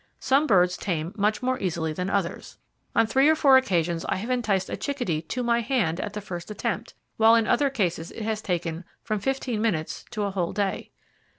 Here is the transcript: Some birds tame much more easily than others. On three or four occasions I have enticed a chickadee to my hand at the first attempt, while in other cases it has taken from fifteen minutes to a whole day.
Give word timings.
Some 0.19 0.47
birds 0.47 0.77
tame 0.77 1.13
much 1.15 1.43
more 1.43 1.59
easily 1.59 1.93
than 1.93 2.09
others. 2.09 2.57
On 2.95 3.05
three 3.05 3.29
or 3.29 3.35
four 3.35 3.55
occasions 3.57 4.03
I 4.09 4.15
have 4.15 4.31
enticed 4.31 4.67
a 4.67 4.75
chickadee 4.75 5.21
to 5.21 5.43
my 5.43 5.61
hand 5.61 5.99
at 5.99 6.13
the 6.13 6.21
first 6.21 6.49
attempt, 6.49 6.95
while 7.17 7.35
in 7.35 7.45
other 7.45 7.69
cases 7.69 8.09
it 8.09 8.23
has 8.23 8.41
taken 8.41 8.83
from 9.03 9.19
fifteen 9.19 9.61
minutes 9.61 10.03
to 10.09 10.23
a 10.23 10.31
whole 10.31 10.53
day. 10.53 10.89